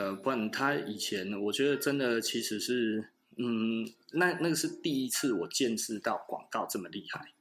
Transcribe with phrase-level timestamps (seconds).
[0.00, 7.32] 对，不然他以前我觉得真的其实是，嗯，那那个是第一次我见识到广告这么厉害。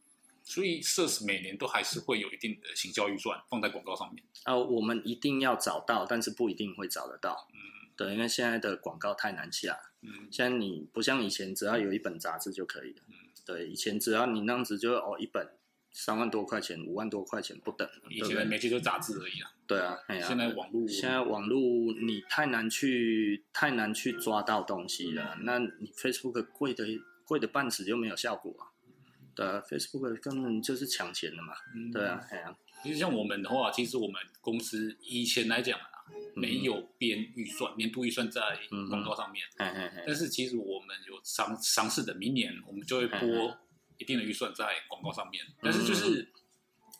[0.44, 4.22] 所以，SaaS 每年都还是会有一定的行销预算放在广告上面。
[4.44, 7.48] 啊、呃，我们一定要找到，但是不一定会找得到。
[7.54, 9.80] 嗯，对，因为现在的广告太难下。
[10.02, 13.04] 嗯，现在你不像以前，只要有一本杂志就可以了。
[13.08, 13.14] 嗯，
[13.46, 15.48] 对，以前只要你那样子就哦，一本
[15.92, 17.88] 三万多块钱、五万多块钱不等。
[18.10, 19.52] 以前每期都杂志而已啊。
[19.68, 21.60] 对啊，哎呀，现在网络，现在网络
[22.02, 25.36] 你太难去太难去抓到东西了。
[25.38, 26.86] 嗯、那你 Facebook 贵的
[27.26, 28.66] 贵的半死就没有效果啊。
[29.36, 31.54] 对啊，Facebook 根本就是抢钱的嘛。
[31.76, 35.86] 嗯、对啊，哎呀，其实像我们的话，其实我们公司以前来讲啊，
[36.36, 38.42] 没有编预算，嗯、年度预算在
[38.90, 39.46] 广告上面。
[39.56, 43.56] 但是其实我们有尝尝试的，明年我们就会拨
[44.00, 45.46] 一定的预算在广告上面。
[45.46, 46.28] 嗯、但是就是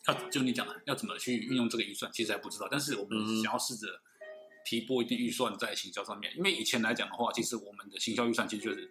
[0.06, 2.68] 要就你讲的，要怎么去运用这个预算，其实还不知道。
[2.70, 4.00] 但是我们想要试着
[4.64, 8.88] 提拨一定预算在行销上面，因为以前来讲的话，其实我们的行销预算其实就是。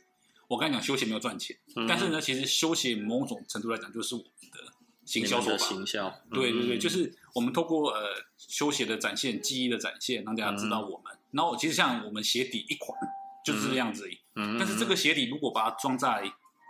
[0.49, 4.73] 我刚才讲休闲没有赚钱，嗯、但是呢，其实休闲某种程度来讲就是我们的
[5.05, 5.57] 行销手法。
[5.57, 11.13] 行销，对对对，嗯、就是我们透过呃休闲的展现、记忆的展现，让大家知道我们。
[11.13, 12.99] 嗯、然后其实像我们鞋底一款
[13.45, 16.23] 就是这样子而已，嗯、但是这个鞋底如果把它装在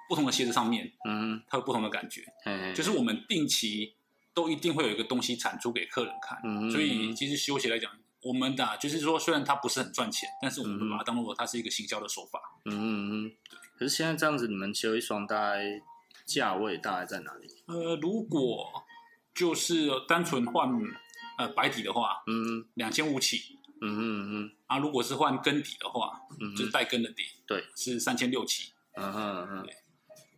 [0.10, 2.26] 不同的鞋子上面，嗯，它有不同的感觉。
[2.44, 3.94] 嗯，就是我们定期
[4.34, 6.42] 都一定会有一个东西产出给客人看。
[6.44, 7.92] 嗯，所以其实修鞋来讲，
[8.24, 12.42] 我们的就是说，虽然它不是很赚钱，但是我们把它当做它是一个行销的手法。
[12.66, 13.32] 嗯嗯嗯。
[13.78, 15.82] 可是现在这样子，你们修一双大概
[16.26, 17.48] 价位大概在哪里？
[17.68, 18.84] 呃，如果
[19.36, 20.70] 就是单纯换
[21.38, 24.02] 呃白底的话，嗯，两千五起，嗯嗯
[24.34, 24.52] 嗯。
[24.66, 29.68] 啊，如果是换跟底的话，嗯，就是带跟的底，对，是三千六起，嗯嗯嗯。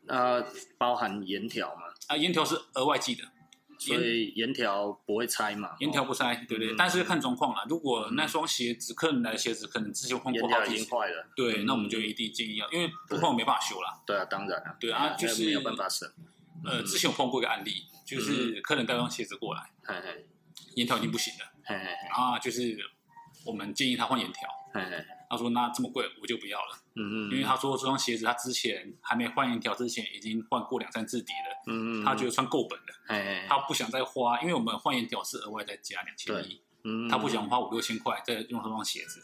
[0.03, 0.43] 那
[0.77, 1.81] 包含沿条嘛？
[2.07, 3.23] 啊，盐条是额外寄的。
[3.79, 5.75] 所以沿条不会拆嘛？
[5.79, 7.65] 沿条不拆，对对，但是看状况啦。
[7.67, 14.03] 如果那双鞋子，客人来的鞋子可能之前换过好几次，坏了，对，那我们就一定建议要，因为不换没办法修了。
[14.05, 14.77] 对啊，当然了。
[14.79, 16.07] 对啊，就是没有办法省。
[16.63, 17.71] 呃，之前有碰过一个案例，
[18.05, 19.67] 就是客人带双鞋子过来，
[20.75, 21.75] 盐条已经不行了，
[22.13, 22.77] 啊，就是
[23.43, 24.47] 我们建议他换盐条。
[25.29, 31.63] 他说：“那这么贵，我就不要了。”嗯嗯，因为他说这双鞋子他之前还没换一条之前已经换过两三次底了。
[31.67, 32.85] 嗯嗯，他觉得穿够本了。
[33.07, 36.61] 哎，他不想再花，因为我们换一条是额外再加两千一。
[36.83, 39.21] 嗯，他不想花五六千块再用这双鞋子。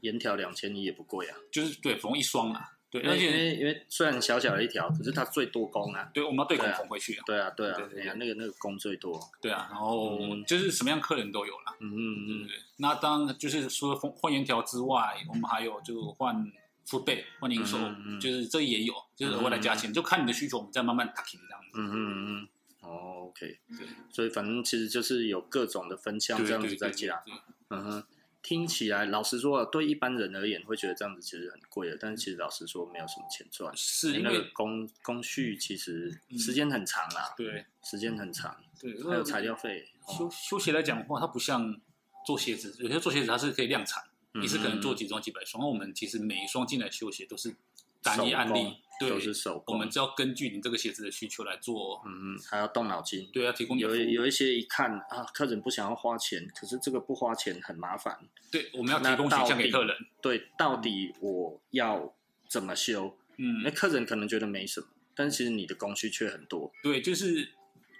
[0.00, 2.77] 盐条两千一也不贵啊，就是对，缝一双啊。
[2.90, 6.10] 对，而且因为因为虽然小小的一条，可是它最多工啊。
[6.14, 7.22] 对，我们要对孔缝回去啊。
[7.26, 9.20] 对啊，对啊，对啊，那个那个工最多。
[9.42, 11.76] 对啊，然后就是什么样客人都有了。
[11.80, 12.48] 嗯嗯嗯。
[12.76, 16.50] 那当就是除了换沿条之外，我们还有就换
[16.86, 17.76] 付费、换零售，
[18.18, 21.68] 就是这也有，就是额外的价钱，就看你的需求，我们再慢慢打平这样子。
[21.74, 22.48] 嗯嗯嗯。
[22.80, 23.58] 哦，OK。
[23.76, 23.86] 对。
[24.10, 27.22] 所以反正其实就是有各种的分项这样子在加。
[27.68, 28.04] 嗯哼。
[28.42, 33.70] 听起来，老实说，对一般人而言会觉得这样子其实很贵的，但是其实老实说没有什么钱赚。
[33.76, 39.88] 是因为那个工工序其实时间很长啊，对，时间很长，对，还有材料费。
[40.08, 41.78] 修修鞋来讲的话，它不像
[42.24, 44.02] 做鞋子，有些做鞋子它是可以量产，
[44.42, 45.68] 一次可能做几双几百双。
[45.68, 47.54] 我们其实每一双进来修鞋都是
[48.02, 48.78] 单一案例。
[48.98, 49.74] 对，都是手工。
[49.74, 53.28] 我们只要根据你这个鞋子的需求来做，嗯嗯，还要动脑筋。
[53.32, 58.18] 对，要提供有有一些一看啊，客人不想要花钱，可是这个不花钱很麻烦。
[58.50, 59.96] 对，我们要提供选项给客人。
[60.20, 62.14] 对，到底我要
[62.48, 63.16] 怎么修？
[63.36, 66.72] 嗯，那客人可能觉得没什么，但其实你的工序却很多。
[66.82, 67.48] 对，就是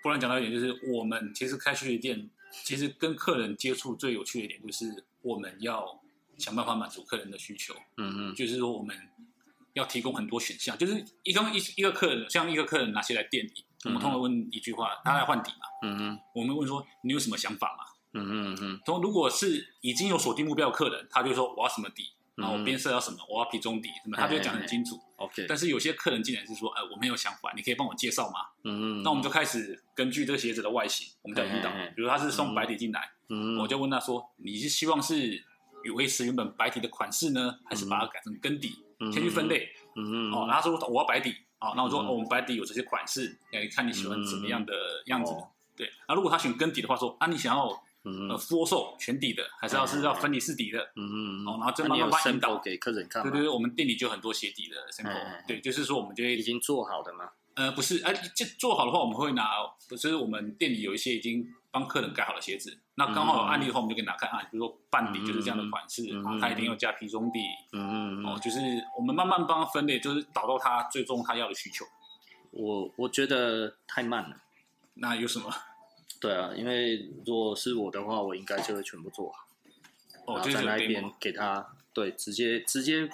[0.02, 2.28] 不然讲到一点，就是我们其实开修鞋店，
[2.64, 6.02] 其实跟客人接触最有趣的一点，就是我们要
[6.36, 7.72] 想办法满足客人的需求。
[7.98, 8.96] 嗯嗯，就是说我们。
[9.78, 25.46] 要提供很多选项，就是一个一一个客人，像一个客人拿鞋来垫底，我们通常问一句话，他来换底嘛，嗯嗯，我们问说你有什么想法嘛，嗯嗯嗯，同如果是已经有锁定目标的客人，他就说我要什么底，然后我边色要什么，我要皮中底什么，他就讲很清楚，OK。
[25.48, 28.40] 但是有些客人进来是说，哎，我没有想法，你可以帮我介绍吗？
[28.64, 35.44] 嗯嗯，那我们就开始根据这个鞋子的外形，我们再引导，比如他是送白底进来，嗯，我就问他说，你是希望是
[35.94, 38.84] 维持原本白底的款式呢，还是把它改成跟底？
[39.12, 44.72] 先去分类，嗯嗯，哦，然后他说我要白底，哦，那我说我们白底有这些款式，哎，看你喜欢怎么样的
[45.06, 45.32] 样子，
[45.76, 47.66] 对，那如果他选跟底的话，说啊，你想要
[48.04, 57.30] 呃 full 全底的，还是要是要分离式底的，嗯嗯，哦，然后就慢慢引导给客人看，对对对，我们店里就很多鞋底的 sample，对，就是说我们就会已经做好的吗？
[57.54, 59.44] 呃，不是，哎，这做好的话，我们会拿，
[59.90, 61.44] 就是我们店里有一些已经
[61.78, 62.76] 帮客人盖好的鞋子。
[62.96, 66.02] 那刚好有案例的话，我们就给大家看啊，比如说半底就是这样的款式，
[66.40, 67.40] 他一定要加皮中底，
[67.72, 68.58] 嗯嗯，哦，就是
[68.96, 71.84] 我们慢慢帮他分类，就是找到他最终他要的需求。
[72.50, 74.36] 我我觉得太慢了。
[74.94, 75.48] 那有什么？
[76.20, 79.46] 对啊，因为如果是我的话，我应该就会全部做好，
[80.26, 83.08] 哦，就在那边给他对，直接直接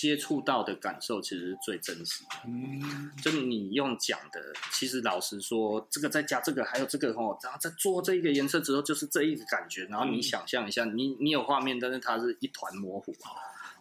[0.00, 2.30] 接触到的感受其实是最真实的。
[2.46, 4.40] 嗯，就你用讲的，
[4.72, 9.84] 其实老实说，这个再加这个，还有这个哦，然后再做这一个颜色之后，就是这一个感觉。
[9.90, 13.14] 然后你想象一下，嗯、你你有画面，但是它是一团模糊。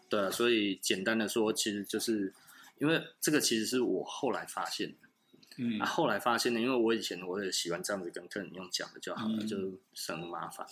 [0.09, 2.33] 对啊，所以简单的说，其实就是
[2.79, 4.95] 因为这个，其实是我后来发现的。
[5.57, 9.57] 嗯，啊，后来发现的，因为我以前我也喜欢这样子跟客人用讲的就好了，嗯、就
[9.93, 10.67] 省麻烦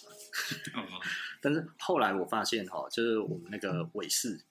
[1.40, 4.42] 但是后来我发现哈，就是我们那个伟士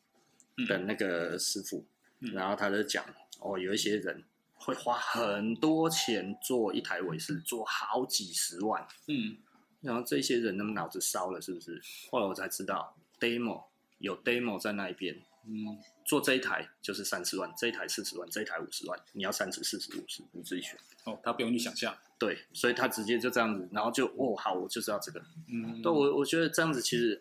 [0.66, 1.84] 的那个师傅，
[2.20, 3.04] 嗯、然后他就讲
[3.40, 4.24] 哦，有一些人
[4.54, 8.86] 会花很多钱做一台尾视，做好几十万。
[9.08, 9.36] 嗯，
[9.80, 11.80] 然后这些人他们脑子烧了，是不是？
[12.10, 13.64] 后来我才知道，demo
[13.98, 15.20] 有 demo 在那一边。
[15.46, 15.78] 嗯。
[16.04, 20.78] 做这一台就是三十万，这一台四十万，这一台五十万，你要三十、四十、五十，你自己选。
[21.02, 21.92] 哦，他不用你想象。
[22.16, 25.20] 对，所以他直接就这样子，然后就哦，好，我就知道这个。
[25.48, 27.20] 嗯，对，我我觉得这样子其实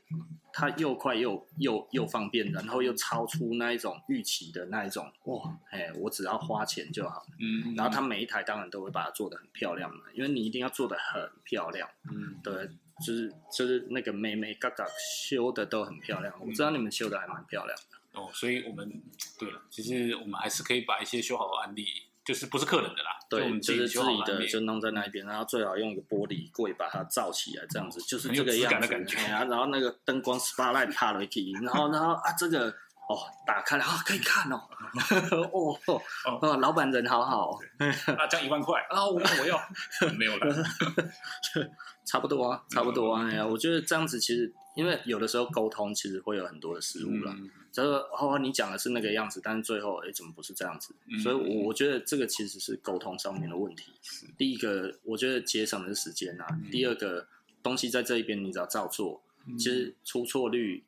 [0.54, 7.26] 它又快又又又方便，然后又超出那一种预期的那一种哇，哎，我只要花钱就好。
[7.40, 11.90] 嗯，然后他每一台当然都会把它做得很漂亮嘛，因为你一定要做得很漂亮。
[12.12, 12.70] 嗯，对，
[13.04, 14.86] 就是就是那个妹妹嘎嘎
[15.26, 17.95] 修的都很漂亮，我知道你们修的还蛮漂亮的。
[18.16, 18.90] 哦，所以我们
[19.40, 21.86] 对了，其实我们还是可以把一些修好的案例，
[22.24, 28.88] 就是不是客人的啦，对，就，就是自己的，就弄在那一边，然后最好用一个玻璃柜把它罩起来，这样子就是这个样子。
[28.88, 32.70] 感觉啊，然后那个灯光 spotlight 趴了一起，然后然后啊，这个
[33.08, 34.60] 哦，打开了啊，可以看哦，
[35.52, 36.02] 哦 哦，
[36.42, 37.52] 哦，老板人好好，
[38.18, 39.60] 啊，这样一万块啊， 我我要
[40.18, 40.64] 没有了，
[42.06, 47.34] 差不多啊，差不多啊，哎呀，我觉得这样子其实，因为有的时候沟通其实会有很多的失误了。
[47.36, 50.96] 嗯这个哦，你讲的是那个样子，但是最后哎，怎么不是这样子？
[51.12, 53.92] 嗯、所以我，我觉得这个其实是沟通上面的问题。
[54.38, 56.48] 第一个，我觉得节省的是时间啊。
[56.52, 57.28] 嗯、第二个
[57.62, 60.86] 东西在这一边，你只要照做，嗯、其实出错率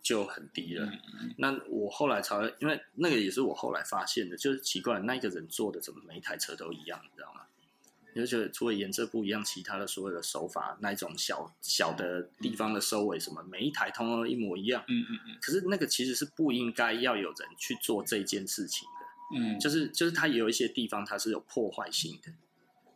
[0.00, 0.86] 就很低了。
[0.86, 7.42] 嗯、那我后来才，因为那个也是我后来发现的，就是奇怪，那个人做的怎么每一台车都一样，你知道吗？
[8.20, 14.84] 就觉得除了颜色不一样，其他的所有的手法，那一种小小的地方的收尾什么，每一台通通一模一样。
[14.88, 15.38] 嗯嗯嗯。
[15.40, 19.38] 可是那个其实是不应该要有人去做这件事情的。
[19.38, 19.58] 嗯。
[19.58, 22.32] 就是就是它有一些地方它是有破坏性的，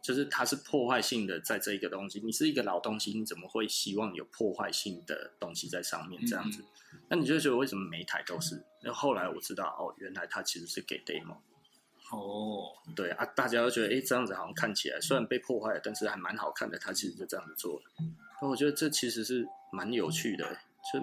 [0.03, 2.21] 就是它是破坏性的在这一个东西。
[2.25, 6.65] 你是一个老东西，你怎么会希望有破坏性的东西在上面这样子？
[7.09, 8.63] 那你就觉得为什么每一台都是？
[8.83, 11.37] 那后来我知道哦，原来它其实是给 demo。
[12.11, 16.79] 哦，对啊，大家都觉得，哎，这样子好像看起来虽然被破坏了，但是还蛮好看的。
[16.79, 17.85] 他其实就这样子做了，
[18.49, 20.45] 我觉得这其实是蛮有趣的，
[20.93, 20.99] 就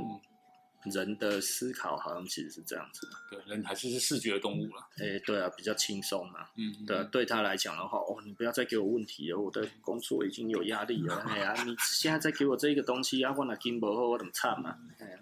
[0.91, 3.07] 人的思考好像其实是这样子。
[3.29, 4.87] 对，人还是是视觉的动物了。
[4.97, 6.49] 哎，对啊，比较轻松嘛。
[6.57, 11.17] 嗯，对啊，对他来讲的话，哦，你不要再给我问题了，我的工作已经有压力了。
[11.29, 14.77] 哎呀，你现在再给我这一个东西，啊，我那金箔我怎么差嘛？
[14.99, 15.19] 哎呀，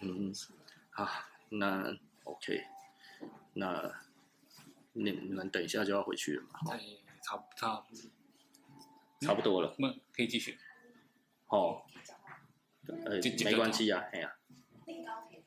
[0.00, 0.32] 嗯，
[0.90, 1.08] 好，
[1.50, 2.64] 那 OK，
[3.54, 3.92] 那。
[4.92, 6.72] 你你们等一下就要回去了嘛？
[6.72, 6.80] 哎，
[7.22, 7.84] 差差
[9.20, 10.58] 差不多了，那可以继续。
[11.48, 11.82] 哦，
[12.86, 14.36] 呃，没关系呀，哎呀。
[14.86, 15.42] 订高铁。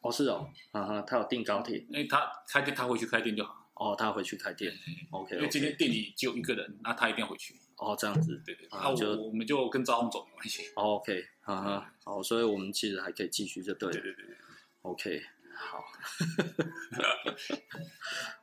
[0.00, 1.86] 哦，是哦，啊哈，他有订高铁。
[1.92, 3.68] 哎，他开店，他回去开店就好。
[3.74, 4.72] 哦，他回去开店。
[5.10, 5.36] OK。
[5.36, 7.54] 因为今天店里只有一个人，那他一定要回去。
[7.76, 8.42] 哦，这样子。
[8.46, 8.66] 对对。
[8.70, 10.70] 那我我们就跟招红走没关系。
[10.74, 13.92] OK，嗯哼，好，所以我们其实还可以继续，就对了。
[13.92, 14.36] 对对对。
[14.82, 15.22] OK。
[15.56, 15.84] 好，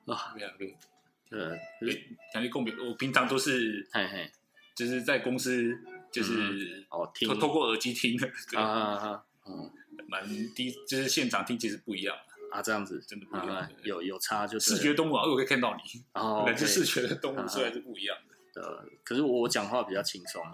[0.13, 0.65] 啊，没有没
[1.29, 1.55] 有，呃，
[2.33, 4.31] 讲句共鸣，我平常都是，嘿嘿，
[4.75, 5.77] 就是在公司，
[6.11, 8.27] 就是哦，听，透过耳机听的，
[8.59, 9.71] 啊啊嗯，
[10.07, 12.17] 蛮低，就是现场听其实不一样。
[12.51, 13.01] 啊，这样子。
[13.07, 14.75] 真的不一样，有有差，就是。
[14.75, 18.15] 视觉动物啊，我可以看到你，哦， 是视觉的动物，虽然是不一样
[18.53, 20.53] 的，呃，可是我讲话比较轻松啊，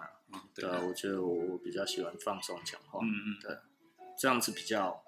[0.55, 0.69] 对。
[0.69, 3.57] 啊，我觉得我比较喜欢放松讲话，嗯嗯，对，
[4.17, 5.03] 这样子比较。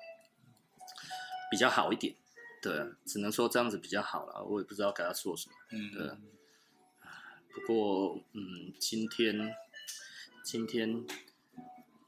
[1.51, 2.15] 比较好一点，
[2.61, 2.73] 对，
[3.05, 4.43] 只能说这样子比较好了。
[4.45, 6.09] 我也不知道该要说什么，嗯，对。
[7.53, 9.53] 不过，嗯，今天，
[10.41, 11.05] 今天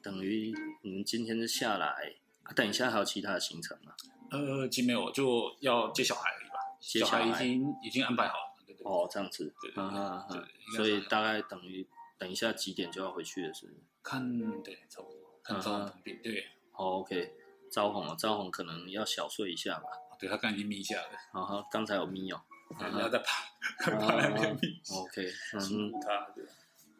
[0.01, 3.93] 等于你们今天是下来，啊，等一下还有其他的行程吗？
[4.31, 6.55] 呃，今没有，就要接小孩而已吧。
[6.79, 8.53] 接小孩已经已经安排好了。
[8.65, 11.85] 对对对，哦，这样子，对对对，所以大概等于
[12.17, 13.67] 等一下几点就要回去的是？
[14.01, 17.33] 看，对，差不多，看招红对，对，好，OK。
[17.74, 19.86] 招红了，招红可能要小睡一下吧。
[20.20, 21.08] 对，他刚才已经眯一下了。
[21.32, 22.39] 啊哈，刚才有眯哦。
[22.80, 23.44] 然后再爬，
[23.98, 24.80] 爬两遍眯。
[24.96, 25.92] OK，嗯，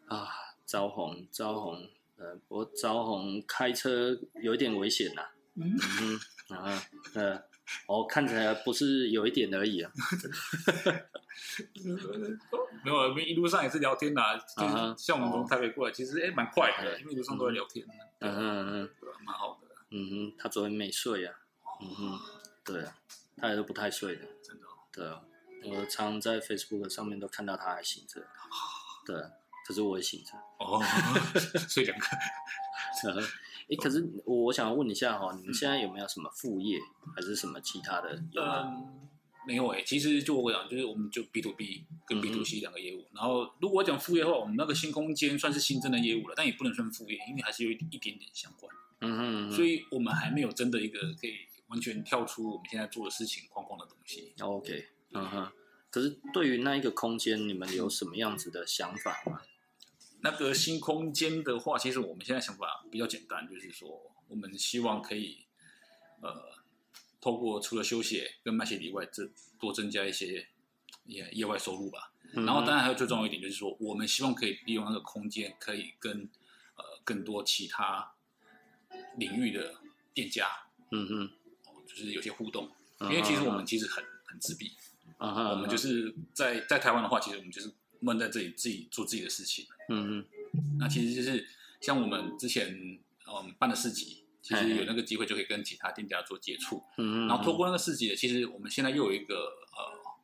[0.08, 0.28] 他啊，
[0.66, 5.22] 招红，招红，呃，不过招红开车有一点危险呐。
[5.54, 6.82] 嗯嗯啊，
[7.14, 7.36] 呃，
[7.86, 9.90] 哦，看起来不是有一点而已啊。
[12.84, 17.84] 没有，我们一路上也是聊天呐，就是像我们从台北过来，其实哎蛮快的，因为一路上都在聊天。
[18.20, 18.90] 嗯嗯嗯，
[19.24, 19.63] 蛮好的。
[19.94, 21.32] 嗯哼，他昨天没睡啊。
[21.80, 22.20] 嗯哼，
[22.64, 22.96] 对啊，
[23.36, 24.66] 他也都不太睡的，真的。
[24.92, 25.22] 对啊，
[25.64, 28.20] 我常在 Facebook 上面都看到他还醒着。
[29.06, 29.30] 对啊，
[29.66, 30.32] 可是我也醒着。
[30.58, 30.82] 哦，
[31.68, 32.06] 睡两个。
[33.70, 36.78] 哎，可是我想要问一下哈，你们现在有没有什么副业，
[37.14, 38.10] 还是什么其他的？
[38.36, 39.08] 嗯，
[39.46, 39.82] 没有哎。
[39.82, 43.00] 其实就我讲，就是我们就 B to B 跟 B to C 两个业务。
[43.00, 48.74] 嗯、然后如果我讲副业的话，我们那个新空间算是新增的业务了，但也不能算副业，因为还是有一一点点相关。
[49.00, 51.34] 嗯哼，所以我们还没有真的一个可以
[51.68, 54.32] 完全跳出我们现在做的事情框框的东西。
[54.40, 55.52] OK，嗯哼。
[55.90, 59.40] 可是对于那一个空间，你们有什么样子的想法吗？
[60.22, 65.44] 那个新空间的话，其实我们现在想法比较简单，就是说我们希望可以，
[66.22, 66.32] 呃，
[67.24, 70.46] 透过除了休息跟卖鞋以外，这多增加一些
[71.06, 72.12] 业业外收入吧。
[72.34, 76.28] 嗯、然后当然还有最重要一点，就是说我们希望可以利用那个空间，可以跟
[76.76, 78.10] 呃更多其他。
[79.16, 79.74] 领域的
[80.12, 80.46] 店家，
[80.90, 81.30] 嗯嗯，
[81.86, 84.72] 就是有些互动，因为其实我们其实很很自闭，
[85.18, 90.26] 啊我们就是在在台湾的话，其实我们就是闷在这里自己做自己的事情，嗯嗯，
[90.78, 91.46] 那其实就是
[91.80, 92.68] 像我们之前
[93.26, 100.14] 嗯办的市集，其实有那个机会就可以跟其他店家做接触，嗯嗯，然后透过那个市集的，其实我们现在又有一个呃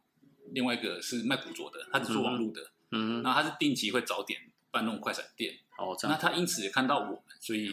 [0.52, 2.60] 另外一个是卖古着的，他是做网络的，
[2.90, 4.38] 嗯嗯，然后他是定期会早点
[4.70, 7.70] 办那种快闪店，哦，那他因此也看到我们，所以。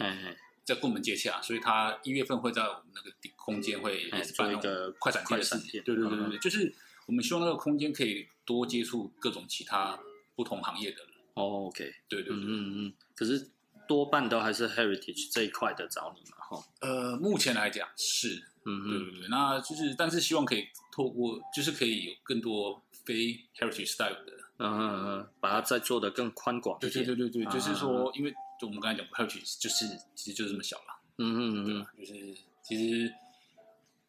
[0.68, 5.82] 在跟我们接洽，所以他一月份会在我们那个空间会办一个快闪店的事情。
[5.82, 6.70] 对对对对对，就是
[7.06, 9.98] 我们希望那个空间可以多接触各种其他
[10.36, 11.06] 不同行业的人。
[11.32, 12.92] 哦，OK，对对对，嗯嗯。
[13.14, 13.48] 可是
[13.88, 16.64] 多半都还是 heritage 这一块的找你嘛，哈。
[16.80, 19.28] 呃，目前来讲是，嗯嗯，对对对。
[19.28, 26.78] 那就是，但是希望可以透过，就是可以有更多非 heritage style 的，嗯嗯嗯，把它再做的更宽广。
[26.78, 28.32] 对对对对对，就是说，因为。
[28.60, 31.90] 就我们刚才讲，heritage 就是其实就是这么小了，嗯嗯嗯，对吧？
[31.96, 33.14] 就是其实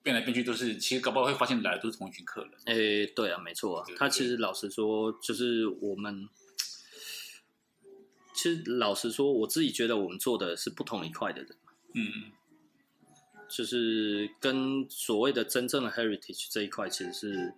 [0.02, 2.52] 变来变去都是，其实搞不好会发现来的都是同一群客人。
[2.66, 3.86] 哎、欸，对啊，没错啊。
[3.96, 6.28] 他其实老实说，就是我们
[8.40, 11.58] 其实老实说，我自己觉得我们做的是不同一块的人。
[11.94, 12.32] 嗯，
[13.50, 17.54] 就是跟所谓的真正的 heritage 这一块，其实是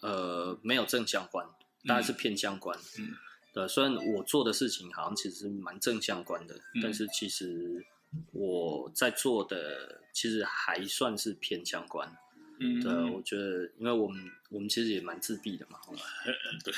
[0.00, 1.46] 呃没有正相关，
[1.86, 2.78] 大概是偏相关。
[2.98, 3.04] 嗯。
[3.08, 3.16] 嗯
[3.52, 7.84] 对，虽然我做的事情好像其实是蛮正相关的，嗯、但是其实
[8.32, 12.10] 我在做的其实还算是偏相关。
[12.58, 15.78] 嗯，对，我觉得，因为我们我们其实也蛮自闭的嘛。
[16.64, 16.74] 对，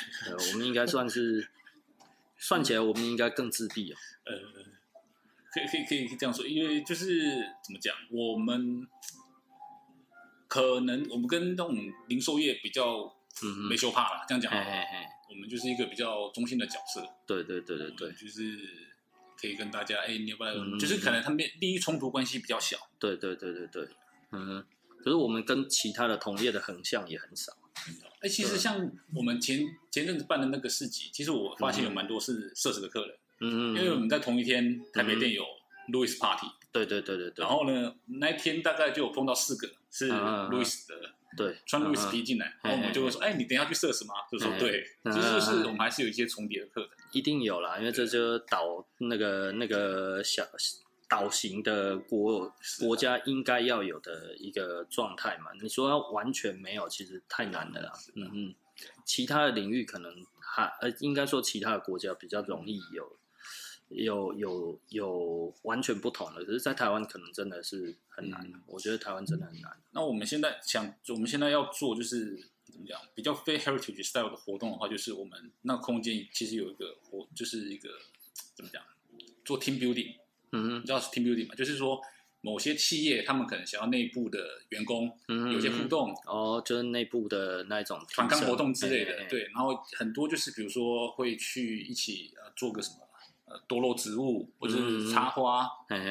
[0.52, 1.48] 我们应该算是
[2.38, 3.96] 算起来，我们应该更自闭哦。
[4.24, 4.32] 呃，
[5.52, 8.86] 可以可以可以这样说，因为就是怎么讲，我们
[10.46, 11.76] 可能我们跟那种
[12.08, 13.14] 零售业比较
[13.68, 14.50] 没羞怕了，嗯、这样讲。
[14.50, 18.58] 嘿嘿嘿我们就是一个比较中心的角色，对对对对对，就是
[19.38, 20.54] 可以跟大家，哎，你要不要？
[20.54, 23.88] 嗯、就是可能他们利益冲突关系比较小，对对对对对，
[24.32, 24.64] 嗯，
[25.04, 27.52] 可是我们跟其他的同业的横向也很少。
[28.20, 35.44] 哎，其实像我们前前阵子办的那个市集，其实我发现有蛮多是社死的客人，嗯嗯，因为我们在同一天台北店有
[35.92, 41.14] Louis Party，对对对对对，然后呢，那一天大概就有碰到四个是 Louis 的。
[41.36, 50.42] 对，穿路易斯皮进来，然后我们就会说：“哎，你等一下去设什么？”就说：“对，就是我们还是有一些重叠的客人，一定有啦，因为这就导那个那个小
[51.08, 55.50] 岛型的国国家应该要有的一个状态嘛。
[55.60, 57.92] 你说要完全没有，其实太难了啦。
[58.14, 58.54] 嗯嗯，
[59.04, 63.16] 其他的领域可能还呃，应该说其他的国家比较容易有。
[63.90, 68.38] 有有有完全不同的，可是，在台湾可能真的是很难。
[68.44, 69.80] 嗯、我觉得台湾真的很难。
[69.92, 72.36] 那我们现在想，我们现在要做就是
[72.66, 77.88] 怎么讲，比较非 heritage style 的活动的话，就是我们那空间其实有一个活，就是一个
[78.54, 78.82] 怎么讲，
[79.42, 80.16] 做 team building。
[80.52, 81.54] 嗯哼，你知道是 team building 吗？
[81.54, 82.00] 就是说
[82.40, 85.12] 某些企业他们可能想要内部的员工
[85.52, 89.26] 有些互动，哦，就是内部的那一种团康活动之类的。
[89.28, 92.96] 对，然后很多就是比如说会去一起呃做个什么。
[93.50, 95.66] 呃，多肉植物或者是插花，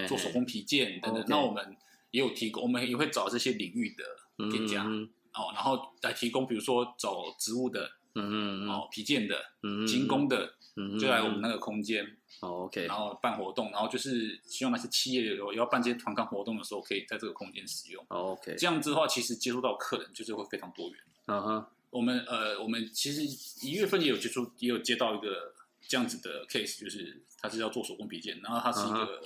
[0.08, 1.24] 做手工皮件等等。
[1.27, 1.77] 那我们
[2.10, 21.00] 也有提供，我们也会找这些领域的店家，嗯、哦，然后来提供，比如说找植物的，嗯嗯哦，皮件的，嗯精工的，嗯就来我们那个空间，哦，OK，然后办活动，然后就是希望那些企业有要办这些团康活动的时候，可以在这个空间使用，哦，OK，这样子的话，其实接触到客人就是会非常多元。
[21.25, 23.24] 嗯哼，我们呃，我们其实
[23.65, 25.53] 一月份也有接触，也有接到一个
[25.88, 27.22] 这样子的 case，就是。
[27.39, 29.22] 他是要做手工笔件，然后他是一个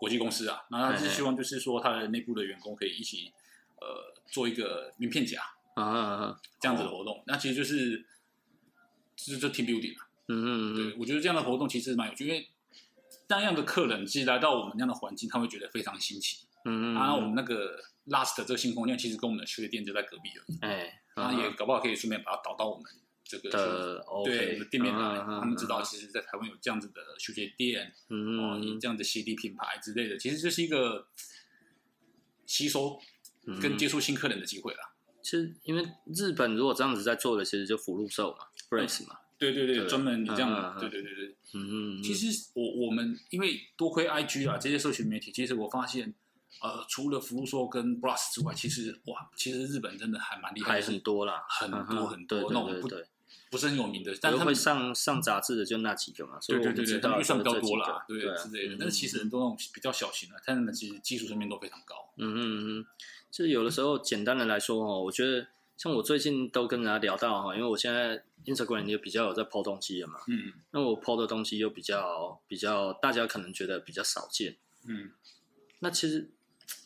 [0.00, 3.30] 国际公司啊，然后他是希望就是说他的内部的员工可以一起
[3.78, 5.42] 呃做一个名片夹
[5.74, 7.98] 啊这样子的活动，那其实就是
[9.14, 12.48] 就是就 team building 啊，嗯嗯嗯，对，我觉得这样的活动其实蛮有趣，因为
[13.28, 16.94] 那样的客人其实来到我们那样的环境，他会觉得非常新奇，嗯嗯。
[16.94, 20.58] 然后我们那个 Last 这个新空间，其实跟我们的区块链就在隔壁而已。
[20.60, 22.84] 哎，然后也搞不好可以顺便把它导到我们
[23.24, 31.08] 这个的对店面来，他们知道其实，在台湾有这样子的休闲店，嗯嗯，这样的 CD 品牌之类的，其实这是一个
[32.46, 33.00] 吸收
[33.60, 34.92] 跟接触新客人的机会啦。
[35.22, 39.18] 其实，因为日本如果这样子在做的，其实就福禄寿嘛，Brace 嘛。
[39.38, 42.02] 对对对，专门你这样，对对对对，嗯嗯。
[42.02, 46.14] 其实我我们因为多亏 IG 啊这些社群媒体，其实我发现，
[46.62, 52.88] 呃，除了福禄寿跟 Brass 之外，其实哇，其实日本真的还蛮厉害，很多啦，很多很多那种不
[53.48, 58.76] 不是很有名的，但他们会上上杂志的就那几个嘛，所以我们知道预算比较多啦，对之类的。
[58.78, 61.94] 但是其实很多那种比较小型的，他们其实技术层面都非常高。
[62.16, 62.86] 嗯嗯嗯，
[63.30, 68.24] 就是有的时候简单的来说哦，我觉得像我最近都跟人家聊到哈，因为我现在。
[68.46, 74.56] Instagram 也比较有在 po 东西了嘛，嗯，那我 po 的东西又比较比较，大家可能觉得比较少见，
[74.86, 75.10] 嗯，
[75.80, 76.30] 那其实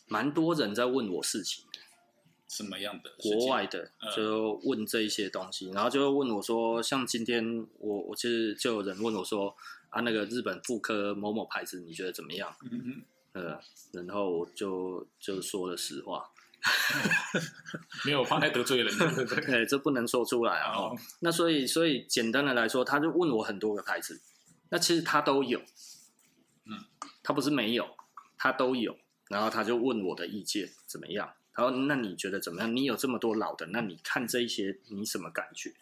[0.07, 1.65] 蛮多人在问我事情，
[2.47, 3.11] 什么样的？
[3.19, 9.55] 国外的就问这一些东西，然后就会问我说，像今天我我其实就有人问我说，
[9.91, 12.51] 啊，那个日本妇科某某牌子，你觉得怎么样？
[12.63, 13.01] 嗯嗯，
[13.33, 16.27] 呃，然后我就就说了实话。
[18.05, 18.93] 没有放太得罪人，
[19.45, 20.77] 对，这不能说出来啊。
[20.77, 24.21] 哦、那所以，所以简单的来说，他就问我很多个牌子，
[24.69, 25.59] 那其实他都有，
[26.65, 26.85] 嗯，
[27.23, 27.97] 他不是没有，
[28.37, 28.97] 他都有。
[29.29, 31.33] 然后他就问我的意见怎么样？
[31.53, 32.75] 他说：“那你觉得怎么样？
[32.75, 35.73] 你有这么多老的，那你看这一些，你什么感觉？”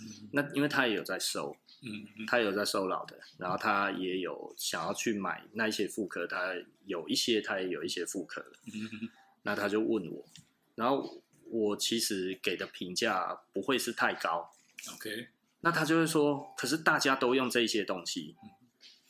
[0.00, 2.26] 嗯、那因为他也有在收，嗯，嗯。
[2.26, 6.54] 他有在收老的，然后他也有想要去买那一些复刻，他
[6.86, 8.42] 有一些，他也有一些复刻
[9.44, 10.24] 那他就问我，
[10.74, 14.50] 然后我其实给的评价不会是太高
[14.94, 15.28] ，OK。
[15.60, 18.36] 那他就会说，可是大家都用这一些东西，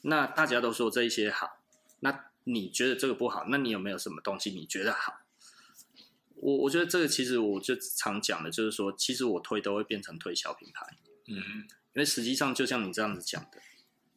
[0.03, 1.61] 那大家都说这一些好，
[2.00, 3.47] 那你觉得这个不好？
[3.49, 5.21] 那你有没有什么东西你觉得好？
[6.37, 10.87] 我我觉得这个其实我就常讲的，就是说，其实我推都会变成推小品牌，
[11.27, 13.59] 嗯，因为实际上就像你这样子讲的，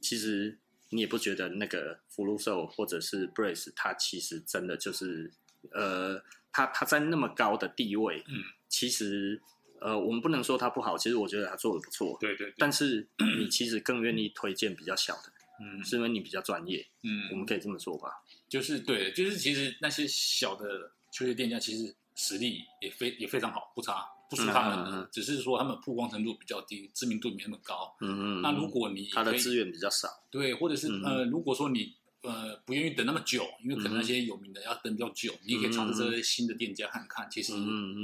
[0.01, 0.57] 其实
[0.89, 5.31] 你也不觉得那个福禄寿或者是 Brace，它其实真的就是。
[5.71, 9.41] 呃，他他在那么高的地位，嗯，其实
[9.79, 12.55] 呃，我们不能说他不好，其实我觉得他做的不错，对，对对。
[12.57, 18.09] 但是你其实更愿意推荐比较小的，嗯，是因为你比较专业，嗯，我们可以这么说吧。
[18.47, 28.41] 就是对，就是其实那些小的球鞋店家，其实实力也非也非常好，不差，不输他们，嗯嗯嗯，只是说他们曝光程度比较低，知名度没那么高，嗯嗯。
[28.41, 31.95] 那如果你他的资源比较少，对，或者是呃，如果说你。
[32.23, 37.53] 呃，不愿意等那么久，因为可能那些有名的要等比较久，嗯、你也可以尝试这些新的店家看看，嗯、其实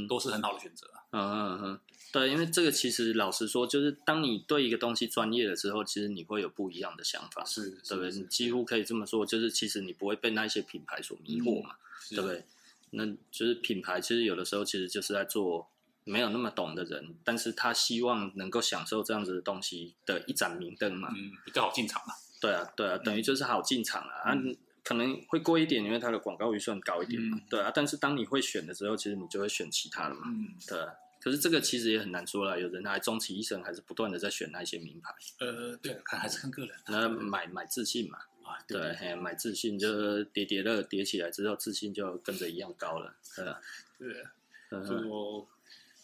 [0.07, 0.87] 都是很好的选择。
[1.11, 1.79] 嗯嗯嗯，
[2.11, 8.11] 对，因为这个其实老实说，就是当你对一个东西专业了之后，其实你会有不一样的想法，是，对不对？
[8.11, 11.75] 你几乎可以这么说，就是其实你不会被那些品牌所迷惑嘛，
[12.11, 12.45] 嗯、对不对？
[12.91, 15.67] 那就是品牌其实有的时候其实就是在做
[16.03, 22.13] 没有那么懂的人，但是他希望能够享受这样子的东西的一盏明灯嘛，嗯，比较好进场嘛。
[22.43, 27.37] 对啊，对啊，等于就是好进场啊，嗯、啊，可能会贵一点，因为它的广告预算高一点嘛。
[27.37, 30.23] 嗯、对啊，但是当你会选的时候，其实你就会选其他的嘛。
[30.25, 30.93] 嗯，对、啊。
[31.21, 35.15] 可是这个其实也很难说了，有人还终其一生还是不断的在选那些名牌。
[35.39, 36.75] 呃，对，看还是看个人。
[36.89, 43.57] 那买买自信嘛，啊，对，买自信就叠叠乐叠起来之后，自信就跟着一样高了，对啊。
[43.97, 44.25] 对，
[44.71, 45.01] 嗯、所以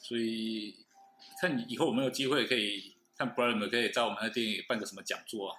[0.01, 0.75] 所以
[1.41, 5.57] 看你以后有没有机会可以看 Bryan 可以在我们的店里办个什么讲座啊？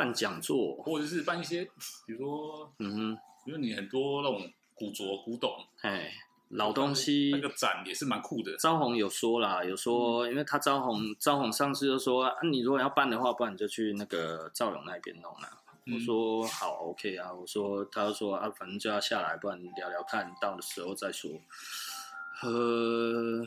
[0.00, 1.62] 办讲座，或者是办一些，
[2.06, 6.10] 比如说，嗯哼，比如你很多那种古着、古董，哎，
[6.48, 8.56] 老东西，那个展也是蛮酷的。
[8.56, 15.50] 招红有说啦，有说，因为他招红，招红上次就说，啊，你如果要办的话，不然你就去那个赵勇那边弄啦。
[15.92, 17.30] 我说好，OK 啊。
[17.30, 21.30] 我说，他就说啊，反正就要下来，不然聊聊看到的时候再说。
[22.42, 23.46] 呃。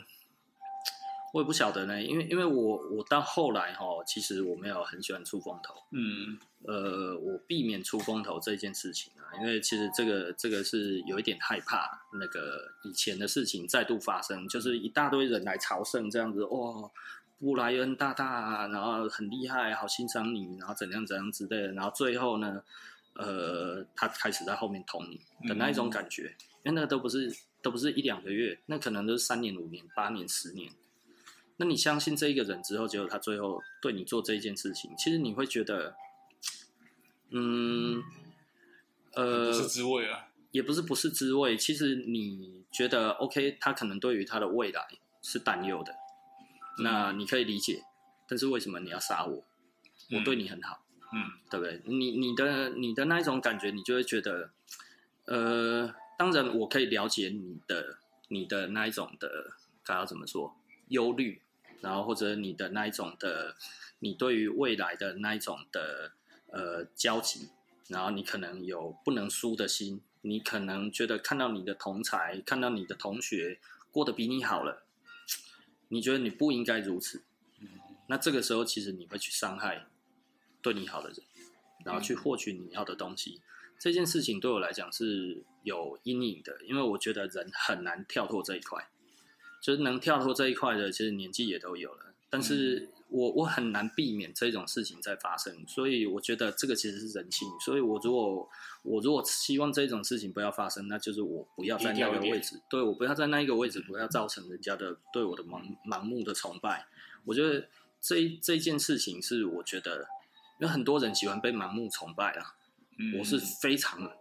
[1.33, 16.91] 我也不晓得呢，因为因为我我到后来哈，其实我没有很喜欢出风头，嗯，呃，我避免出风头这件事情啊，因为其实这个这个是有一点害怕，那个以前的事情再度发生，就是一大堆人来朝圣这样子，哇，
[17.39, 22.61] 布莱恩大大，然后很厉害，好欣赏你，然后怎样怎样之类的，然后最后呢，
[23.15, 25.19] 呃，他开始在后面捅你
[25.49, 30.71] 的那一种感觉，嗯、因为那个都不是都不是一两个月，那可能都是三年、五年、八年、十年。
[31.57, 35.95] 那你相信这一个人之后，结果他最后对你做这一件事情，其实你会觉得，
[37.29, 38.03] 嗯，
[39.13, 41.55] 呃，不是滋味啊，也不是不是滋味。
[41.55, 44.87] 其实你觉得 OK，他可能对于他的未来
[45.21, 45.93] 是担忧的，
[46.79, 47.83] 嗯、那你可以理解。
[48.27, 49.43] 但是为什么你要杀我？
[50.11, 51.81] 我对你很好，嗯，对不对？
[51.85, 54.49] 你你的你的那一种感觉，你就会觉得，
[55.25, 60.55] 呃，当然我可以了解你的你的那一种的，该要怎么说，
[60.87, 61.41] 忧虑，
[61.83, 63.57] 然后或者你的那一种的，
[63.99, 66.13] 你对于未来的那一种的
[66.47, 67.49] 呃焦急，
[67.89, 73.59] 然后你可能有不能输的心，你可能觉得看到你的同才，看到你的同学
[73.91, 74.85] 过得比你好了，
[75.89, 77.21] 你觉得你不应该如此，
[78.07, 79.85] 那这个时候其实你会去伤害
[80.61, 81.17] 对你好的人，
[81.83, 83.41] 然后去获取你要的东西。
[83.77, 88.87] 这件事情对我来讲是有阴影的，因为我觉得人很难跳脱这一块，
[89.63, 98.49] 就是能跳脱这一块的，其实年纪也都有了，但是我我很难避免这种事情在发生，所以我觉得这个其实是人性，所以我如果
[98.81, 106.85] 我如果希望这种事情不要发生，那就是我不要在那个位置，对，我不要在那一个位置，不要造成人家的对我的盲盲目的崇拜。
[107.23, 107.65] 我觉得
[108.01, 110.05] 这这件事情是我觉得，
[110.59, 112.55] 有很多人喜欢被盲目崇拜啊。
[113.17, 114.11] 我是非常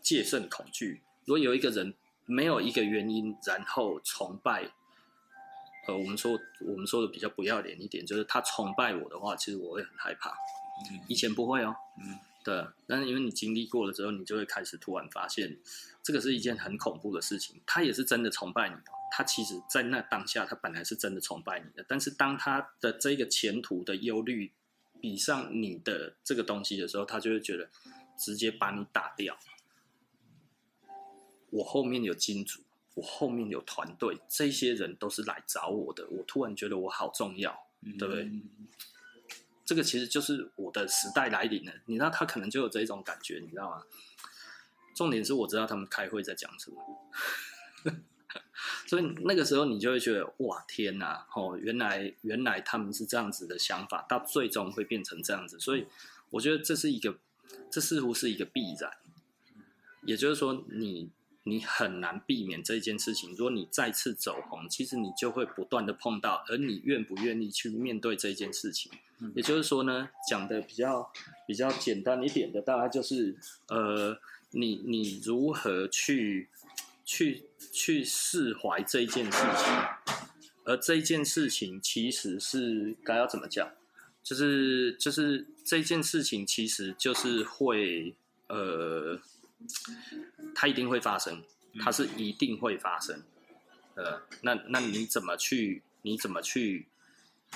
[0.00, 1.02] 戒慎恐惧。
[1.26, 1.94] 如果有一个人
[2.28, 4.70] 没有一个原因，然后崇拜，
[5.86, 10.36] 呃，我们说我们说的比较不要脸一点，就是他崇拜我的话，其实我会很害怕。
[11.08, 12.64] 以前不会哦，嗯，对。
[12.86, 15.58] 但是因为你经历过了之后，你就会开始突然发现，
[16.02, 17.60] 这个是一件很恐怖的事情。
[17.66, 18.76] 他也是真的崇拜你，
[19.10, 21.84] 他其实在那当下，他本来是真的崇拜你的。
[21.88, 24.52] 但是当他的这个前途的忧虑
[25.00, 27.68] 比上你的这个东西的时候，他就会觉得。
[28.20, 29.38] 直接把你打掉。
[31.50, 32.62] 我后面有金主，
[32.94, 36.06] 我后面有团队，这些人都是来找我的。
[36.10, 37.66] 我突然觉得我好重要，
[37.98, 38.22] 对不对？
[38.24, 38.42] 嗯、
[39.64, 41.72] 这个其实就是我的时代来临了。
[41.86, 43.82] 你知道他可能就有这种感觉，你知道吗？
[44.94, 47.04] 重点是我知道他们开会在讲什么，
[48.86, 51.26] 所以那个时候你就会觉得哇天哪！
[51.34, 55.58] 哦，原来原来他们是这样子的想法，到最终会变成这样子。
[55.60, 55.86] 所以
[56.30, 57.18] 我觉得这是一个。
[57.70, 58.92] 这似乎是一个必然，
[60.02, 61.10] 也就是说你，
[61.48, 63.30] 你你很难避免这件事情。
[63.30, 68.92] 如果你再次走红，其实你就会不断的碰到，而你愿不愿意去面对这件事情？
[69.34, 71.10] 也就是说呢，讲的比较
[71.46, 73.36] 比较简单一点的，大概就是
[73.68, 74.16] 呃，
[74.52, 76.48] 你你如何去
[77.04, 80.14] 去去释怀这件事情，
[80.64, 83.68] 而这件事情其实是该要怎么讲？
[84.22, 88.14] 就是就是这件事情，其实就是会
[88.48, 89.18] 呃，
[90.54, 91.42] 它一定会发生，
[91.80, 93.22] 它是一定会发生，
[93.94, 95.82] 呃，那那你怎么去？
[96.02, 96.88] 你怎么去？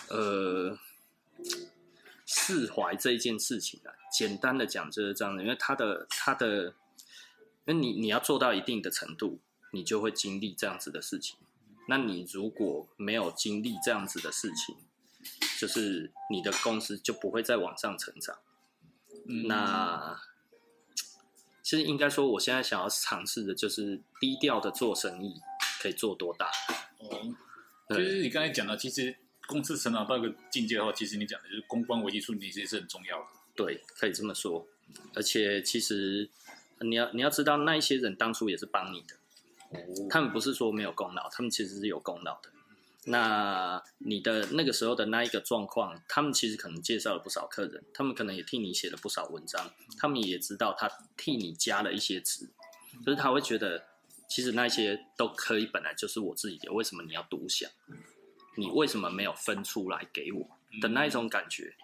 [0.09, 0.79] 呃，
[2.25, 3.91] 释怀这一件事情呢？
[4.11, 6.75] 简单的讲就是这样的，因为它的它的，
[7.67, 9.39] 那你你要做到一定的程度，
[9.71, 11.37] 你就会经历这样子的事情。
[11.89, 14.77] 那你如果没有经历这样子的事情，
[15.59, 18.39] 就是你的公司就不会再往上成长。
[19.29, 20.19] 嗯、那
[21.73, 25.41] 其实应该说，我现在想要尝试的就是低调的做生意，
[25.81, 26.51] 可以做多大？
[26.99, 27.35] 哦，
[27.89, 33.27] 就是你刚才讲的，其实公司成长到一个境界的话，其实你讲的就是公关危机处理，其实是很重要的。
[33.57, 34.67] 对，可以这么说。
[35.15, 36.29] 而且其实
[36.81, 39.17] 你要你要知道，那一些人当初也是帮你的，
[39.71, 42.51] 哦、他们不是说没有功劳，他们其实是有功劳的。
[43.05, 52.49] 那你的那个时候的那一个状况，他们其实可能介绍了不少客人，他们可能也替你写了不少文章，他们也知道他替你加了一些值，
[53.05, 53.85] 就是他会觉得，
[54.29, 57.69] 其实那些都可以，本来就是我自己的，为什么你要独享？
[58.57, 60.49] 你为什么没有分出来给我
[60.81, 61.75] 的那一种感觉？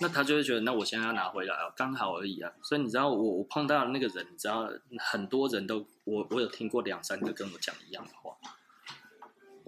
[0.00, 2.52] 那他就会觉得，那我现在要拿回来啊，刚好而已啊。
[2.62, 8.36] 所以你知道，我我碰到的那个人，你知道，很多人都我我有听过两三个跟我讲一样的话。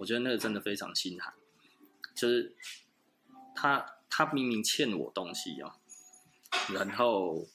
[0.01, 1.31] 我觉得那个真的非常心寒，
[2.15, 2.55] 就是
[3.53, 5.77] 他他明明欠我东西啊，
[6.73, 7.47] 然后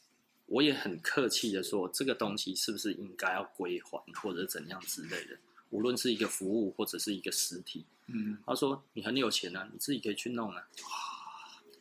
[0.47, 5.37] 我也很客气的说，这个东西是不是应该要归还或者怎样之类的，
[5.71, 7.85] 无论是一个服务或者是一个实体。
[8.07, 10.69] 嗯，他说你很有钱啊，你自己可以去弄啊，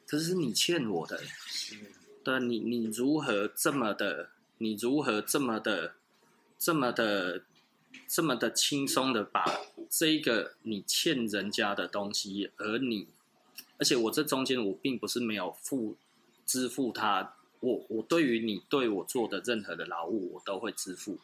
[0.08, 1.22] 可是你欠我的，
[2.24, 5.94] 对，你你如何这么的，你如何这么的，
[6.58, 7.44] 这么的。
[8.08, 9.46] 这么的轻松的把
[9.90, 13.08] 这一个你欠人家的东西，而你，
[13.78, 15.96] 而且我这中间我并不是没有付
[16.46, 21.20] 支付他，我我对于你对我做的任何的劳务，我都会支付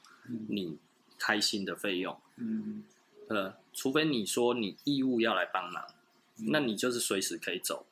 [0.47, 0.77] 你
[1.19, 2.17] 开心的费用。
[2.37, 2.83] 嗯，
[3.27, 5.83] 呃，除非你说你义务要来帮忙，
[6.49, 7.85] 那你就是随时可以走，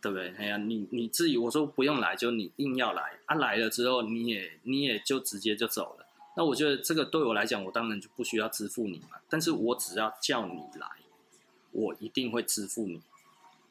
[0.00, 0.28] 对不对？
[0.38, 6.06] 哎呀，你你自己我说不用来，就你硬要来，啊来了之后你也你也就直接就走了。
[6.38, 9.18] 那我觉得这个对我来讲，我当然就不需要支付你嘛。
[9.28, 10.86] 但是我只要叫你来，
[11.72, 13.02] 我一定会支付你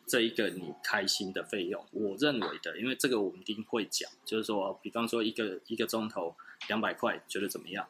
[0.06, 1.82] 这一个你开心的费用。
[1.92, 6.36] 我认为的，因为这个我们一定会讲，就是说，比方说一个一个钟头
[6.68, 7.88] 两百块，觉得怎么样？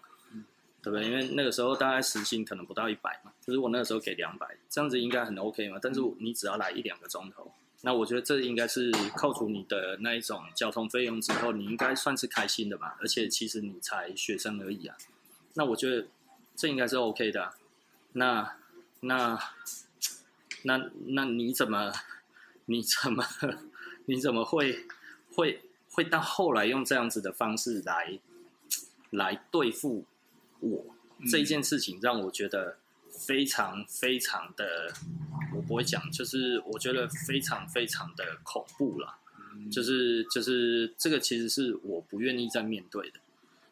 [0.83, 1.07] 对不对？
[1.07, 5.79] 因为那个时候大概时薪可能不到一百嘛，就是我那个时候给两百，这样子应该很 OK 嘛。
[5.81, 12.97] 但是你只要来一两个钟头，那我觉得这应该是扣除你的那一种交通费用之后，你应该算是开心的吧。
[12.99, 14.97] 而且其实你才学生而已啊，
[15.53, 16.07] 那我觉得
[16.55, 17.55] 这应该是 OK 的啊。
[18.13, 18.57] 那
[19.01, 19.39] 那
[20.63, 21.93] 那那你怎么
[22.65, 23.23] 你怎么
[24.05, 24.85] 你怎么会
[25.35, 25.61] 会
[25.91, 28.19] 会到后来用这样子的方式来
[29.11, 30.05] 来对付
[30.59, 30.85] 我？
[31.31, 32.77] 这一件事情让我觉得
[33.17, 34.93] 非常非常的，
[35.55, 39.17] 我不会讲，就是我觉得非常非常的恐怖了。
[39.71, 43.19] 就是就是这个其实是我不愿意再面对的。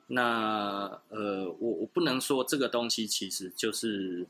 [0.07, 4.25] 那呃，我我不能说这个东西其实就是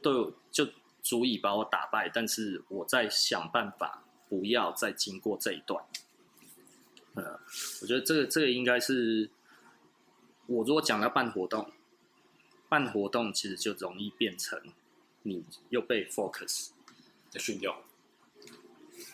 [0.00, 0.12] 对，
[0.52, 0.68] 就
[1.02, 5.84] 足以把我打败，但是我在想办法不要再经过这一段。
[7.14, 7.40] 呃，
[7.82, 9.28] 我觉得这个这个应该是
[10.46, 11.68] 我如果讲要办活动，
[12.68, 14.60] 办活动其实就容易变成
[15.22, 16.70] 你又被 focus
[17.30, 17.82] 在炫耀。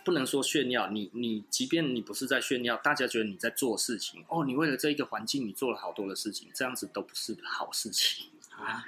[0.04, 8.84] 不能说炫耀，你你即便你不是在炫耀，大家觉得你在做事情哦，你为了这一个环境，你做了好多的事情，这样子都不是好事情啊。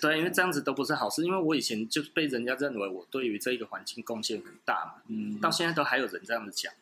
[0.00, 6.72] 对，因为这样子都不是好事，因为我以前就被人家认为我对于这一个环境贡献很大嘛，嗯，到现在都还有人这样子讲。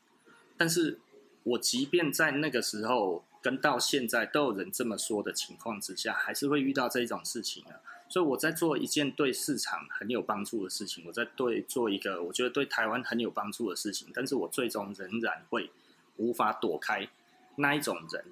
[0.59, 0.99] 但是
[1.45, 7.81] 我即便在那个时候跟到现在都有人这么说的情况之下，还是会遇到这一种事情啊。
[8.09, 15.71] 所以我在做一件对市场很有帮助的事情，我在对做一个我觉得对台湾很有帮助的事情，但是我最终仍然会
[16.17, 17.09] 无法躲开
[17.55, 18.25] 那一种人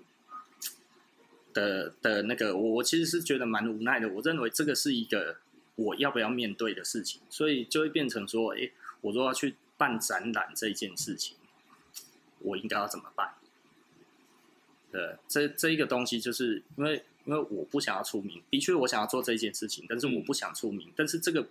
[1.54, 4.08] 的的那个，我我其实是觉得蛮无奈的。
[4.08, 5.36] 我认为这个是一个
[5.76, 11.36] 我要不要面对的事情，所以就会变成说，诶，我如果要去办展览这件事情，
[12.40, 13.34] 我应该要怎么办？
[14.90, 17.04] 对，这这一个东西就是因为。
[17.24, 20.88] 因为我不想要出名，的确我想要做这件事情，但是我不想出名。
[20.88, 21.46] 嗯、但是这个，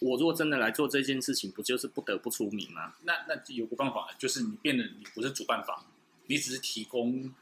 [0.00, 2.94] 我如果真的来做这件事情，不就是不得不出名吗？
[3.04, 5.80] 那那有个办法，就是你变得你不是主办方，
[6.26, 7.32] 你只是提供，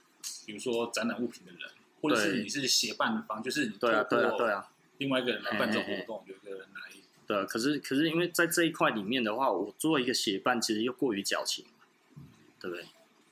[0.44, 1.70] 比如说展览物品的人，
[2.02, 6.92] 或者是你是协办方，就是你对啊对啊对啊，另外一个人来办这种活动，有一个人来。
[7.26, 11.64] 对啊，可是可是因为在这一块里面的话，我做一个协办，其实又过于矫情，
[12.60, 12.84] 对不对？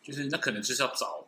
[0.02, 1.27] 就是那可能就是要找。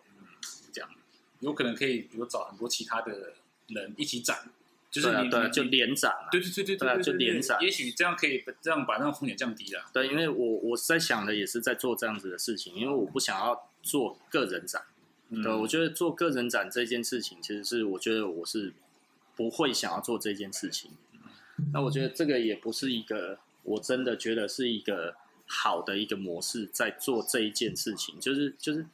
[1.40, 3.35] 有可能可以，比如找很多其他的
[3.68, 4.48] 人一起展，
[4.90, 9.85] 就是你对，对，就连展嘛，对对对对对，就连展，也许这样可以这样把那个风险降低了。
[9.92, 14.83] 对，因为我我在想的也是在做这样子的事情，因为我不想要做个人展。
[15.31, 18.72] 嗯、对，我觉得做个人展这件事情，其实是我觉得我是
[19.37, 20.90] 不会想要做这件事情。
[21.72, 25.14] 那我觉得这个也不是一个，我真的觉得是一个
[25.46, 28.85] 好的一个模式，在做这一件事情，就是就是。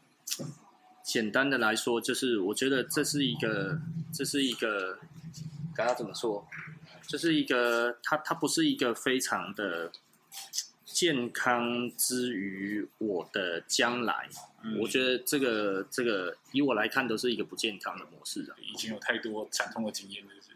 [1.06, 3.80] 简单的来说，就是我觉得这是一个，
[4.12, 4.98] 这是一个，
[5.72, 6.44] 刚刚怎么说？
[7.06, 9.92] 这是一个，它它不是一个非常的
[10.84, 14.28] 健康之于我的将来。
[14.64, 18.56] 嗯、我觉得这个这个以我来看，都是一个不健康的模式啊。
[18.60, 20.50] 已经有太多惨痛的经验了，是？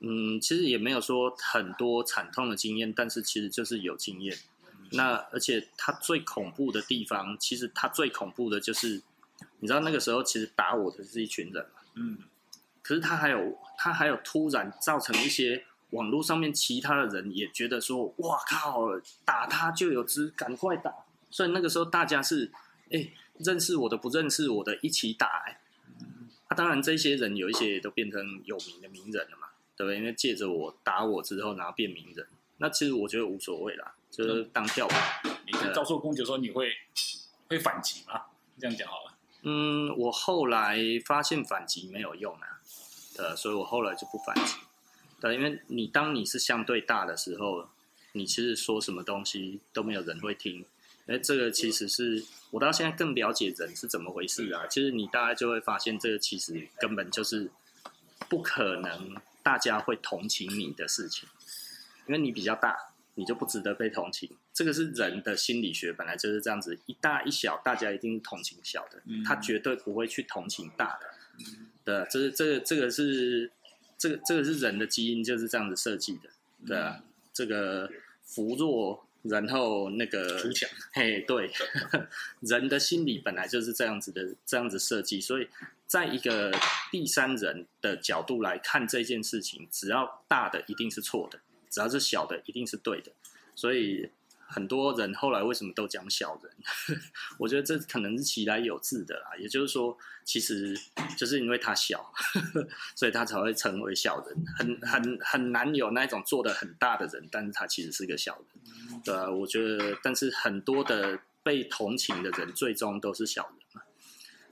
[0.00, 4.36] 嗯，其实也没有说很多惨痛的经验，但是其实就是有经验。
[4.66, 9.00] 嗯、那而且它最恐怖的地方，其实它最恐怖的就是。
[9.62, 12.18] 你知道那个时候其实打我的是一群人嘛，嗯，
[12.82, 18.88] 可是他还有他还有突然造成一些网络上面其他的人也觉得说，哇靠，
[19.24, 20.92] 打他就有资，赶快打。
[21.30, 22.50] 所以那个时候大家是，
[22.86, 25.60] 哎、欸，认识我的不认识我的一起打、欸，
[26.00, 29.46] 嗯，啊，当然这些人有一些也都变成有名的名人了嘛，
[29.76, 29.96] 对不对？
[29.96, 35.00] 因为借着我打我之后，然后变名人，那其实我觉得无所谓啦，就是当跳板。
[35.46, 36.72] 你跟遭受攻击的时候，你会
[37.48, 38.22] 会反击吗？
[38.58, 39.11] 这样讲好了。
[39.42, 42.60] 嗯，我后来发现反击没有用啊，
[43.16, 44.54] 对，所以我后来就不反击。
[45.20, 47.68] 对，因为你当你是相对大的时候，
[48.12, 50.64] 你其实说什么东西都没有人会听。
[51.06, 54.66] 哎，这个其实是我到现在更了解人是怎么回事啊。
[54.68, 57.50] 其实你大概就会发现，这个其实根本就是
[58.28, 61.28] 不可能大家会同情你的事情，
[62.06, 62.91] 因为你比较大。
[63.14, 71.06] 你就不值得被同情，这个是人的心理学，本来就是这样子，一大一小，大家一定是同情小的，嗯、他绝对不会去同情大的。
[71.38, 73.50] 嗯、对，这是这个这个是
[73.98, 76.30] 这个这个是人的基因就是这样子设计的，
[76.66, 77.90] 对啊，嗯、这个
[78.24, 81.50] 扶弱然后那个扶强，嘿，对，
[82.40, 85.48] 人的心理本来就是这样子的，这样子设计，所以
[85.86, 86.50] 在一个
[86.90, 91.38] 第三人的角度来看这件事情，只要大的一定是错的。
[91.72, 93.10] 只要是小的，一定是对的，
[93.54, 94.10] 所以
[94.46, 96.52] 很多人后来为什么都讲小人？
[97.40, 99.30] 我觉得这可能是其来有自的啦。
[99.38, 100.78] 也就是说，其实
[101.16, 102.12] 就是因为他小，
[102.94, 104.44] 所以他才会成为小人。
[104.58, 109.00] 很很很难有那种做的很大的人，但是他其实是个小人。
[109.02, 113.80] 对啊，我觉得，但是很多的被同情的人，最终都是小人嘛。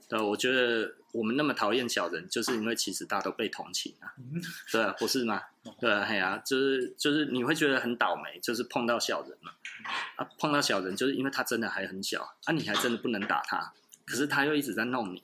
[0.09, 4.13] 对，我觉得我们那么讨厌小人，就是因为其实大家都被同情啊。
[4.71, 5.41] 对啊，不是吗？
[5.79, 9.51] 对啊，嘿啊，就是就是你会觉得很倒霉，就是碰到小人嘛。
[10.15, 13.73] 啊，碰到小人，就是因为他真的还很小啊，你还真的不能打他，
[14.05, 15.23] 可是他又一直在弄你，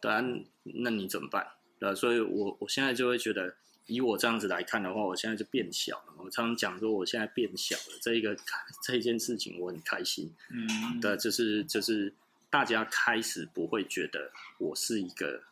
[0.00, 0.22] 对啊，
[0.62, 1.46] 那你怎么办？
[1.78, 3.54] 对啊，所以我我现在就会觉得，
[3.86, 6.14] 以我这样子来看的话，我现在就变小了。
[6.18, 8.36] 我常常讲说，我现在变小了，这一个
[8.84, 10.32] 这一件事情我很开心。
[10.50, 12.12] 嗯，对，就是就是。
[12.54, 15.42] 大家开始不会觉得我是一个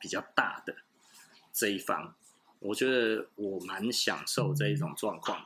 [0.00, 0.74] 比较大的
[1.52, 2.12] 这一方，
[2.58, 5.38] 我觉得我蛮享受这一种状况。